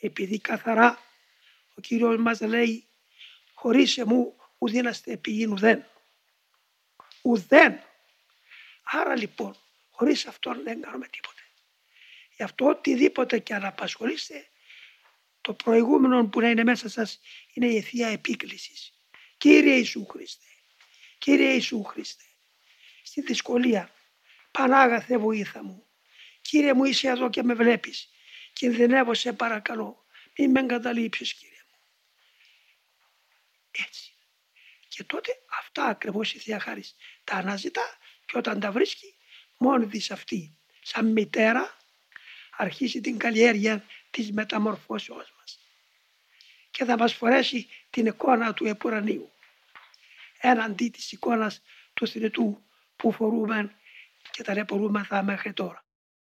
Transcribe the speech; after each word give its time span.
επειδή 0.00 0.38
καθαρά 0.38 0.98
ο 1.74 1.80
Κύριος 1.80 2.16
μας 2.16 2.40
λέει 2.40 2.88
χωρίς 3.54 3.98
εμού 3.98 4.36
ουδήναστε 4.58 5.16
πηγήν 5.16 5.52
ουδέν. 5.52 5.84
Ουδέν. 7.22 7.80
Άρα 8.82 9.16
λοιπόν 9.16 9.56
χωρίς 9.90 10.26
αυτόν 10.26 10.62
δεν 10.62 10.80
κάνουμε 10.80 11.08
τίποτε. 11.08 11.40
Γι' 12.36 12.42
αυτό 12.42 12.66
οτιδήποτε 12.66 13.38
και 13.38 13.54
αν 13.54 13.64
απασχολείστε 13.64 14.48
το 15.40 15.54
προηγούμενο 15.54 16.26
που 16.26 16.40
να 16.40 16.50
είναι 16.50 16.64
μέσα 16.64 16.88
σας 16.88 17.20
είναι 17.52 17.66
η 17.66 17.80
Θεία 17.80 18.08
Επίκλησης. 18.08 18.92
Κύριε 19.36 19.74
Ιησού 19.74 20.06
Χριστέ, 20.06 20.46
Κύριε 21.18 21.52
Ιησού 21.52 21.82
Χριστέ, 21.82 22.24
στη 23.02 23.20
δυσκολία, 23.20 23.90
Πανάγαθε 24.50 25.18
βοήθα 25.18 25.64
μου. 25.64 25.86
Κύριε 26.40 26.74
μου 26.74 26.84
είσαι 26.84 27.08
εδώ 27.08 27.30
και 27.30 27.42
με 27.42 27.54
βλέπεις. 27.54 28.10
Κινδυνεύω 28.52 29.14
σε 29.14 29.32
παρακαλώ. 29.32 30.04
Μην 30.38 30.50
με 30.50 30.60
εγκαταλείψεις 30.60 31.34
Κύριε 31.34 31.62
μου. 31.70 31.78
Έτσι. 33.70 34.12
Και 34.88 35.04
τότε 35.04 35.32
αυτά 35.58 35.84
ακριβώς 35.84 36.34
η 36.34 36.38
Θεία 36.38 36.60
Χάρις 36.60 36.96
τα 37.24 37.34
αναζητά 37.34 37.98
και 38.26 38.38
όταν 38.38 38.60
τα 38.60 38.72
βρίσκει 38.72 39.14
μόνη 39.56 39.86
της 39.86 40.10
αυτή 40.10 40.58
σαν 40.82 41.12
μητέρα 41.12 41.76
αρχίσει 42.56 43.00
την 43.00 43.18
καλλιέργεια 43.18 43.84
της 44.10 44.32
μεταμορφώσεως 44.32 45.32
μας 45.38 45.58
και 46.70 46.84
θα 46.84 46.96
μας 46.96 47.14
φορέσει 47.14 47.68
την 47.90 48.06
εικόνα 48.06 48.54
του 48.54 48.66
επουρανίου 48.66 49.32
έναντι 50.40 50.88
της 50.88 51.12
εικόνας 51.12 51.62
του 51.94 52.08
θνητού 52.08 52.64
που 52.96 53.12
φορούμε 53.12 53.74
και 54.30 54.42
τα 54.42 54.66
θα 55.04 55.22
μέχρι 55.22 55.52
τώρα. 55.52 55.84